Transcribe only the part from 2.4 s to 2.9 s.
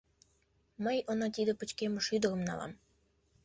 налам!